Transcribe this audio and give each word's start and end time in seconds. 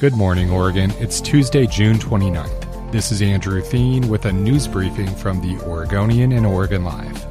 Good 0.00 0.14
morning, 0.14 0.50
Oregon. 0.50 0.92
It's 0.92 1.20
Tuesday, 1.20 1.66
June 1.66 1.98
29th. 1.98 2.90
This 2.90 3.12
is 3.12 3.20
Andrew 3.20 3.60
Theen 3.60 4.08
with 4.08 4.24
a 4.24 4.32
news 4.32 4.66
briefing 4.66 5.14
from 5.14 5.42
the 5.42 5.62
Oregonian 5.66 6.32
and 6.32 6.46
Oregon 6.46 6.84
Live. 6.84 7.26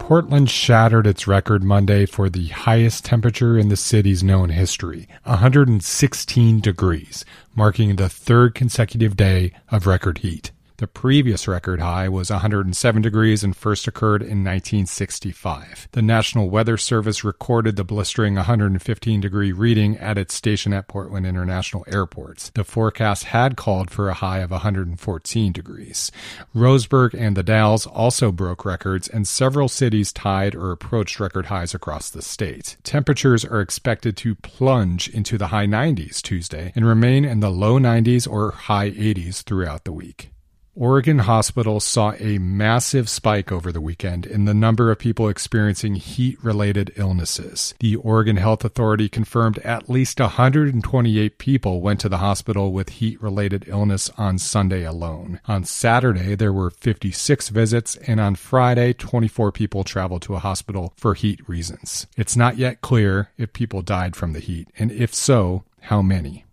Portland 0.00 0.50
shattered 0.50 1.06
its 1.06 1.28
record 1.28 1.62
Monday 1.62 2.06
for 2.06 2.28
the 2.28 2.48
highest 2.48 3.04
temperature 3.04 3.56
in 3.56 3.68
the 3.68 3.76
city's 3.76 4.24
known 4.24 4.48
history 4.48 5.06
116 5.22 6.60
degrees, 6.60 7.24
marking 7.54 7.94
the 7.94 8.08
third 8.08 8.56
consecutive 8.56 9.16
day 9.16 9.52
of 9.70 9.86
record 9.86 10.18
heat. 10.18 10.50
The 10.78 10.86
previous 10.86 11.48
record 11.48 11.80
high 11.80 12.06
was 12.10 12.28
107 12.28 13.00
degrees 13.00 13.42
and 13.42 13.56
first 13.56 13.88
occurred 13.88 14.20
in 14.20 14.44
1965. 14.44 15.88
The 15.92 16.02
National 16.02 16.50
Weather 16.50 16.76
Service 16.76 17.24
recorded 17.24 17.76
the 17.76 17.84
blistering 17.84 18.34
115 18.34 19.20
degree 19.22 19.52
reading 19.52 19.96
at 19.96 20.18
its 20.18 20.34
station 20.34 20.74
at 20.74 20.86
Portland 20.86 21.24
International 21.24 21.82
Airport. 21.88 22.50
The 22.52 22.62
forecast 22.62 23.24
had 23.24 23.56
called 23.56 23.90
for 23.90 24.10
a 24.10 24.14
high 24.14 24.40
of 24.40 24.50
114 24.50 25.50
degrees. 25.50 26.12
Roseburg 26.54 27.14
and 27.14 27.38
the 27.38 27.42
Dalles 27.42 27.86
also 27.86 28.30
broke 28.30 28.66
records, 28.66 29.08
and 29.08 29.26
several 29.26 29.68
cities 29.68 30.12
tied 30.12 30.54
or 30.54 30.72
approached 30.72 31.18
record 31.18 31.46
highs 31.46 31.74
across 31.74 32.10
the 32.10 32.20
state. 32.20 32.76
Temperatures 32.82 33.46
are 33.46 33.62
expected 33.62 34.14
to 34.18 34.34
plunge 34.34 35.08
into 35.08 35.38
the 35.38 35.46
high 35.46 35.66
90s 35.66 36.20
Tuesday 36.20 36.72
and 36.76 36.84
remain 36.84 37.24
in 37.24 37.40
the 37.40 37.50
low 37.50 37.78
90s 37.78 38.30
or 38.30 38.50
high 38.50 38.90
80s 38.90 39.42
throughout 39.42 39.84
the 39.84 39.92
week. 39.92 40.32
Oregon 40.78 41.20
hospitals 41.20 41.84
saw 41.84 42.12
a 42.18 42.36
massive 42.36 43.08
spike 43.08 43.50
over 43.50 43.72
the 43.72 43.80
weekend 43.80 44.26
in 44.26 44.44
the 44.44 44.52
number 44.52 44.90
of 44.90 44.98
people 44.98 45.26
experiencing 45.26 45.94
heat 45.94 46.38
related 46.44 46.92
illnesses. 46.96 47.72
The 47.80 47.96
Oregon 47.96 48.36
Health 48.36 48.62
Authority 48.62 49.08
confirmed 49.08 49.56
at 49.60 49.88
least 49.88 50.20
128 50.20 51.38
people 51.38 51.80
went 51.80 51.98
to 52.00 52.10
the 52.10 52.18
hospital 52.18 52.72
with 52.72 52.90
heat 52.90 53.22
related 53.22 53.64
illness 53.68 54.10
on 54.18 54.36
Sunday 54.36 54.84
alone. 54.84 55.40
On 55.46 55.64
Saturday, 55.64 56.34
there 56.34 56.52
were 56.52 56.68
56 56.68 57.48
visits, 57.48 57.96
and 57.96 58.20
on 58.20 58.34
Friday, 58.34 58.92
24 58.92 59.52
people 59.52 59.82
traveled 59.82 60.20
to 60.22 60.34
a 60.34 60.40
hospital 60.40 60.92
for 60.94 61.14
heat 61.14 61.40
reasons. 61.48 62.06
It's 62.18 62.36
not 62.36 62.58
yet 62.58 62.82
clear 62.82 63.30
if 63.38 63.54
people 63.54 63.80
died 63.80 64.14
from 64.14 64.34
the 64.34 64.40
heat, 64.40 64.68
and 64.78 64.92
if 64.92 65.14
so, 65.14 65.64
how 65.80 66.02
many. 66.02 66.45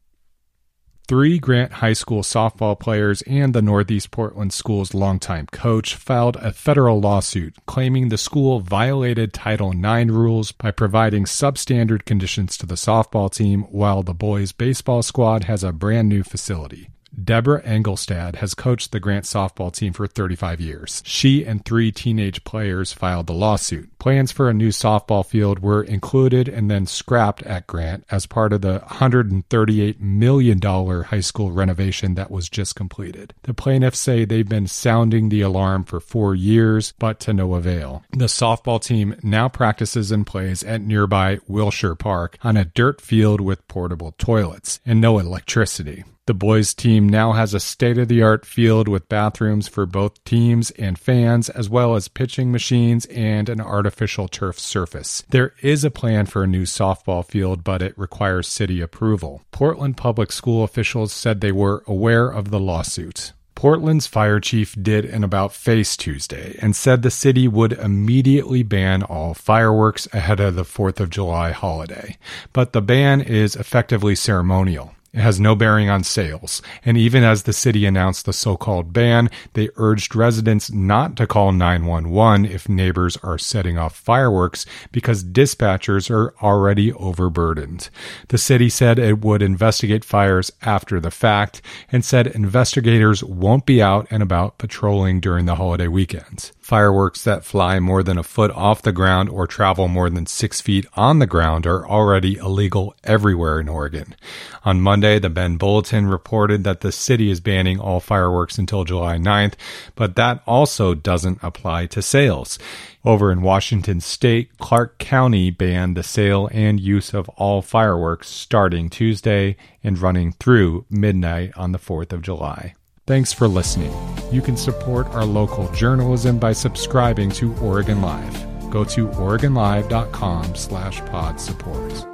Three 1.14 1.38
Grant 1.38 1.73
High 1.73 1.94
School 1.94 2.23
softball 2.23 2.80
players 2.80 3.22
and 3.28 3.53
the 3.53 3.61
Northeast 3.61 4.09
Portland 4.09 4.52
School's 4.52 4.95
longtime 4.95 5.45
coach 5.52 5.94
filed 5.94 6.38
a 6.38 6.52
federal 6.52 7.00
lawsuit 7.00 7.56
claiming 7.67 8.09
the 8.09 8.17
school 8.17 8.61
violated 8.61 9.31
Title 9.31 9.73
IX 9.73 10.09
rules 10.09 10.52
by 10.52 10.72
providing 10.72 11.25
substandard 11.25 12.06
conditions 12.06 12.58
to 12.58 12.66
the 12.66 12.73
softball 12.73 13.31
team 13.31 13.61
while 13.66 14.02
the 14.02 14.16
boys' 14.16 14.53
baseball 14.53 15.03
squad 15.03 15.44
has 15.44 15.64
a 15.64 15.72
brand 15.72 16.09
new 16.09 16.23
facility. 16.23 16.89
Deborah 17.14 17.61
Engelstad 17.61 18.38
has 18.38 18.56
coached 18.56 18.91
the 18.91 19.00
Grant 19.00 19.25
softball 19.25 19.72
team 19.72 19.94
for 19.94 20.08
35 20.08 20.59
years. 20.59 21.03
She 21.06 21.45
and 21.45 21.64
three 21.64 21.91
teenage 21.91 22.44
players 22.44 22.91
filed 22.91 23.28
the 23.28 23.34
lawsuit. 23.34 23.91
Plans 24.03 24.34
for 24.34 24.50
a 24.50 24.53
new 24.53 24.68
softball 24.68 25.25
field 25.25 25.59
were 25.59 25.81
included 25.81 26.50
and 26.50 26.69
then 26.69 26.86
scrapped 26.86 27.41
at 27.44 27.68
Grant 27.68 28.03
as 28.12 28.25
part 28.25 28.52
of 28.52 28.59
the 28.59 28.81
$138 28.81 30.02
million 30.02 30.62
high 30.62 31.22
school 31.22 31.52
renovation 31.52 32.16
that 32.16 32.30
was 32.30 32.50
just 32.50 32.75
completed. 32.75 33.34
The 33.44 33.53
plaintiffs 33.53 34.00
say 34.00 34.25
they've 34.25 34.46
been 34.46 34.68
sounding 34.68 35.30
the 35.30 35.40
alarm 35.40 35.86
for 35.86 36.02
four 36.02 36.36
years, 36.36 36.94
but 37.00 37.22
to 37.22 37.34
no 37.34 37.53
avail. 37.53 38.03
The 38.12 38.25
softball 38.25 38.84
team 38.84 39.16
now 39.24 39.47
practices 39.47 40.12
and 40.12 40.28
plays 40.28 40.63
at 40.63 40.81
nearby 40.81 41.40
Wilshire 41.47 41.96
Park 41.96 42.38
on 42.44 42.58
a 42.58 42.66
dirt 42.66 43.00
field 43.00 43.40
with 43.40 43.66
portable 43.69 44.16
toilets 44.18 44.81
and 44.86 45.00
no 45.00 45.18
electricity. 45.18 46.03
The 46.25 46.34
boys 46.34 46.74
team 46.74 47.09
now 47.09 47.34
has 47.34 47.53
a 47.53 47.59
state 47.59 47.97
of 47.97 48.08
the 48.08 48.22
art 48.22 48.46
field 48.46 48.88
with 48.88 49.09
bathrooms 49.09 49.68
for 49.68 49.86
both 49.86 50.24
teams 50.24 50.72
and 50.72 50.97
fans, 50.97 51.50
as 51.50 51.69
well 51.69 51.96
as 51.96 52.08
pitching 52.08 52.50
machines 52.50 53.06
and 53.08 53.50
an 53.50 53.59
artificial 53.94 54.28
turf 54.28 54.58
surface. 54.58 55.24
There 55.30 55.54
is 55.62 55.84
a 55.84 55.92
plan 55.92 56.26
for 56.26 56.44
a 56.44 56.48
new 56.48 56.64
softball 56.64 57.24
field, 57.24 57.64
but 57.64 57.84
it 57.84 57.96
requires 57.96 58.48
city 58.48 58.81
approval. 58.81 59.44
Portland 59.52 59.98
public 59.98 60.31
school 60.31 60.64
officials 60.64 61.14
said 61.14 61.42
they 61.42 61.52
were 61.52 61.84
aware 61.86 62.28
of 62.28 62.50
the 62.50 62.59
lawsuit. 62.59 63.34
Portland's 63.54 64.08
fire 64.08 64.40
chief 64.40 64.76
did 64.81 65.06
an 65.06 65.24
about 65.24 65.54
face 65.54 65.96
Tuesday 65.96 66.58
and 66.59 66.76
said 66.76 67.04
the 67.04 67.12
city 67.12 67.48
would 67.48 67.74
immediately 67.74 68.64
ban 68.64 69.04
all 69.04 69.36
fireworks 69.36 70.08
ahead 70.12 70.40
of 70.40 70.56
the 70.56 70.64
4th 70.64 71.00
of 71.00 71.12
July 71.12 71.52
holiday. 71.52 72.18
But 72.52 72.74
the 72.74 72.81
ban 72.81 73.22
is 73.22 73.56
effectively 73.56 74.16
ceremonial. 74.16 74.96
It 75.13 75.22
has 75.22 75.40
no 75.40 75.56
bearing 75.56 75.90
on 75.90 76.03
sales. 76.03 76.63
And 76.84 76.97
even 76.97 77.24
as 77.24 77.44
the 77.44 77.53
city 77.53 77.85
announced 77.85 78.25
the 78.25 78.34
so 78.34 78.57
called 78.57 78.91
ban, 78.94 79.29
they 79.53 79.69
urged 79.75 80.16
residents 80.16 80.72
not 80.72 81.16
to 81.18 81.28
call 81.28 81.51
911 81.51 82.46
if 82.46 82.68
neighbors 82.68 83.16
are 83.22 83.38
setting 83.38 83.78
off 83.78 83.96
fireworks 83.96 84.66
because 84.91 85.24
dispatchers 85.24 86.09
are 86.09 86.34
already 86.41 86.91
overburdened. 86.94 87.90
The 88.29 88.40
city 88.40 88.69
said 88.69 88.97
it 88.97 89.19
would 89.24 89.44
investigate 89.44 90.03
fires 90.03 90.51
after 90.63 91.00
the 91.00 91.12
fact 91.12 91.62
and 91.91 92.03
said 92.03 92.25
investigators 92.25 93.24
won't 93.24 93.68
be 93.68 93.84
out 93.84 94.07
and 94.09 94.24
about 94.24 94.57
patrolling 94.57 95.19
during 95.19 95.45
the 95.45 95.56
holiday 95.56 95.88
weekends. 95.88 96.51
Fireworks 96.63 97.25
that 97.25 97.44
fly 97.44 97.81
more 97.81 98.03
than 98.03 98.18
a 98.18 98.24
foot 98.24 98.50
off 98.51 98.81
the 98.81 98.94
ground 98.94 99.28
or 99.28 99.46
travel 99.46 99.90
more 99.90 100.09
than 100.09 100.25
six 100.25 100.62
feet 100.62 100.85
on 100.94 101.19
the 101.19 101.28
ground 101.28 101.68
are 101.68 101.85
already 101.85 102.38
illegal 102.38 102.96
everywhere 103.03 103.59
in 103.59 103.68
Oregon. 103.68 104.16
On 104.63 104.79
Monday, 104.79 105.19
the 105.19 105.29
Bend 105.29 105.59
Bulletin 105.59 106.07
reported 106.07 106.63
that 106.63 106.79
the 106.79 106.94
city 106.94 107.29
is 107.29 107.41
banning 107.41 107.81
all 107.81 108.00
fireworks 108.00 108.57
until 108.57 108.85
July 108.85 109.18
9th, 109.18 109.56
but 109.96 110.16
that 110.16 110.41
also 110.47 110.94
doesn't 110.94 111.44
apply 111.44 111.85
to 111.88 112.01
sales. 112.01 112.57
Over 113.03 113.30
in 113.30 113.41
Washington 113.41 114.00
state, 114.00 114.57
Clark 114.57 115.00
County 115.00 115.50
banned 115.50 115.97
the 115.97 116.01
sale 116.01 116.47
and 116.53 116.80
use 116.80 117.13
of 117.13 117.28
all 117.31 117.62
fireworks 117.62 118.30
starting 118.30 118.90
Tuesday 118.90 119.57
and 119.84 120.00
running 120.00 120.31
through 120.31 120.85
midnight 120.90 121.51
on 121.57 121.74
the 121.74 121.78
4th 121.78 122.13
of 122.13 122.22
July. 122.22 122.74
Thanks 123.06 123.34
for 123.34 123.50
listening. 123.50 123.94
You 124.31 124.41
can 124.41 124.56
support 124.56 125.08
our 125.08 125.25
local 125.25 125.69
journalism 125.74 126.40
by 126.40 126.53
subscribing 126.53 127.31
to 127.31 127.53
Oregon 127.58 128.02
Live. 128.02 128.69
Go 128.72 128.86
to 128.86 129.08
OregonLive.com 129.09 130.56
slash 130.56 131.00
pod 131.08 131.40
support. 131.40 132.12